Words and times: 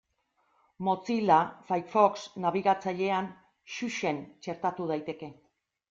Mozilla 0.87 1.37
Firefox 1.67 2.25
nabigatzailean 2.47 3.31
Xuxen 3.79 4.27
txertatu 4.45 4.93
daiteke. 4.95 5.35